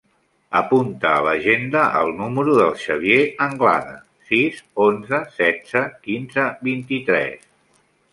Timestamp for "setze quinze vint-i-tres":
5.37-7.45